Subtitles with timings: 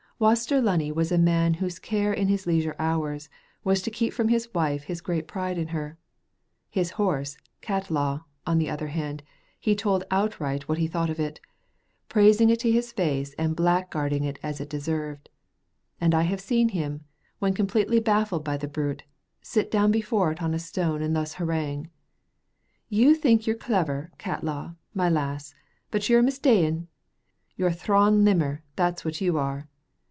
[0.21, 3.27] Waster Lunny was a man whose care in his leisure hours
[3.63, 5.97] was to keep from his wife his great pride in her.
[6.69, 9.23] His horse, Catlaw, on the other hand,
[9.59, 11.39] he told outright what he thought of it,
[12.07, 15.27] praising it to its face and blackguarding it as it deserved,
[15.99, 17.03] and I have seen him,
[17.39, 19.01] when completely baffled by the brute,
[19.41, 21.89] sit down before it on a stone and thus harangue:
[22.89, 25.55] "You think you're clever, Catlaw, my lass,
[25.89, 26.85] but you're mista'en.
[27.55, 29.67] You're a thrawn limmer, that's what you are.